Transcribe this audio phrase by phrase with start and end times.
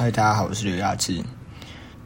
[0.00, 1.24] 嗨，大家好，我是刘亚志。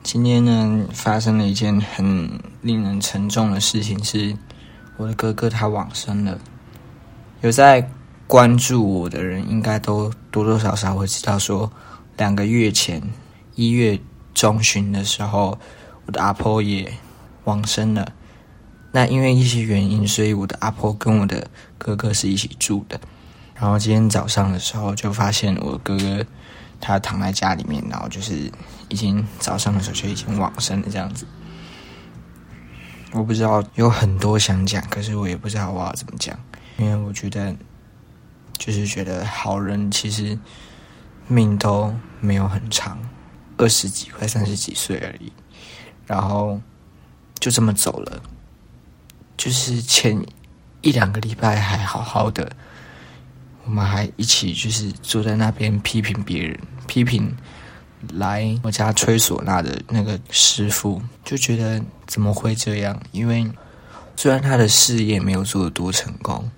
[0.02, 4.34] 今天呢，发生了一件很令人沉重的事情，是
[4.96, 6.38] 我的哥哥他往生了。
[7.42, 7.90] 有在
[8.26, 11.70] 关注我的人，应该都多多少少会知道，说
[12.16, 13.02] 两个月前
[13.56, 14.00] 一月
[14.32, 15.58] 中旬的时候，
[16.06, 16.94] 我的阿婆也
[17.44, 18.14] 往生了。
[18.92, 21.46] 那因为一些原因，所以我的阿婆跟我的
[21.76, 22.98] 哥哥是一起住的。
[23.54, 26.24] 然后今天早上的时候，就发现我哥哥。
[26.82, 28.50] 他躺在家里面，然后就是
[28.88, 31.24] 已经早上的时候就已经往生了这样子。
[33.12, 36.36] 我不知道有很多想讲，可是我也不知道我要怎么讲，
[36.78, 37.54] 因为我觉得
[38.58, 40.36] 就是觉得好人其实
[41.28, 42.98] 命都没有很长，
[43.58, 45.32] 二十几快三十几岁而已，
[46.06, 46.60] 然后
[47.38, 48.20] 就这么走了。
[49.36, 50.20] 就是前
[50.80, 52.50] 一两个礼拜还好好的。
[53.64, 57.36] 我们还一起就是坐在那边批评别人，批评
[58.14, 63.00] 来我家吹唢呐的那个师傅，就觉得怎么会这样？
[63.12, 63.50] 因为
[64.16, 66.50] 虽然他的事业没有做得多成功，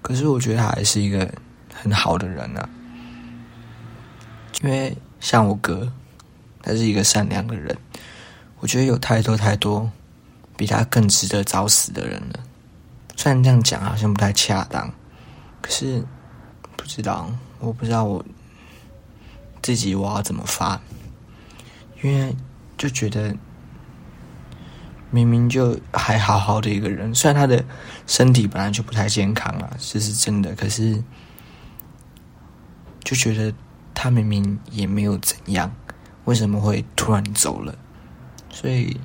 [0.00, 1.28] 可是我觉得他还是一个
[1.72, 2.68] 很好的人啊。
[4.62, 5.92] 因为像我哥，
[6.62, 7.76] 他是一个善良的人，
[8.60, 9.90] 我觉得有太多太多
[10.56, 12.40] 比他更值得早死的人了。
[13.16, 14.92] 虽然这样讲好像不太恰当，
[15.60, 16.04] 可是。
[16.74, 18.24] 不知道，我不知道我
[19.62, 20.80] 自己我要怎么发，
[22.02, 22.36] 因为
[22.76, 23.36] 就觉得
[25.10, 27.64] 明明就还好好的一个人，虽然他的
[28.06, 31.02] 身体本来就不太健康啊，这是真的，可是
[33.04, 33.54] 就觉得
[33.94, 35.72] 他明明也没有怎样，
[36.24, 37.78] 为什么会突然走了？
[38.50, 39.00] 所以，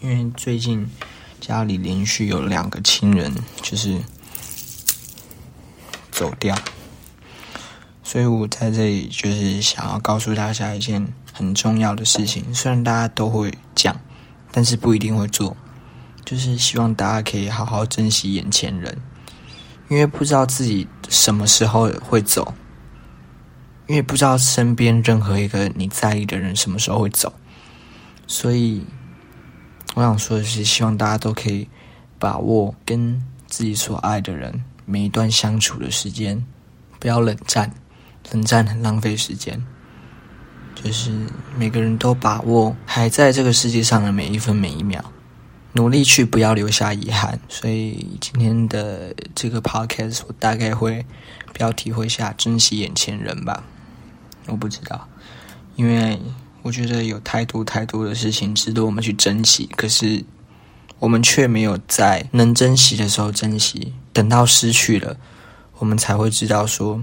[0.00, 0.86] 因为最近
[1.40, 4.00] 家里连续有两个亲人，就是。
[6.10, 6.54] 走掉，
[8.10, 12.52] 所以我在这里就是想要告诉大家一件很重要的事情。
[12.52, 13.96] 虽然大家都会讲，
[14.50, 15.56] 但是不一定会做。
[16.24, 18.98] 就是希望大家可以好好珍惜眼前人，
[19.88, 22.52] 因为不知道自己什么时候会走，
[23.86, 27.32] 因为不知道身边任何一个你在意的人什么时候会走。
[28.26, 28.84] 所以
[29.94, 31.68] 我想说的是，希望大家都可以
[32.18, 34.64] 把握跟自己所爱的人。
[34.84, 36.44] 每一段相处的时间，
[36.98, 37.72] 不要冷战，
[38.32, 39.64] 冷战很浪费时间。
[40.74, 41.10] 就是
[41.56, 45.04] 每个人都把握还在这个世界上的每一分每一秒，
[45.72, 47.38] 努力去不要留下遗憾。
[47.48, 51.04] 所以今天的这个 podcast 我大概会
[51.52, 53.64] 标题会下珍惜眼前人吧。
[54.46, 55.08] 我不知道，
[55.76, 56.20] 因为
[56.62, 60.24] 我觉得有太多太多的事情值得我们去珍惜，可是。
[60.98, 65.16] 我们却没有在能珍惜的时候珍惜，等到失去了，
[65.78, 67.02] 我们才会知道说，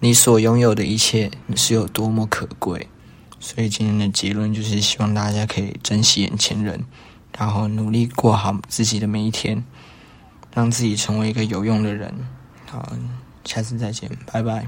[0.00, 2.88] 你所拥有的一切是有多么可贵。
[3.40, 6.82] 所以今天的结论就是，希望大家可以珍惜眼前人，
[7.38, 9.62] 然后努力过好自己的每一天，
[10.54, 12.14] 让自己成为一个有用的人。
[12.70, 12.90] 好，
[13.44, 14.66] 下次再见，拜拜。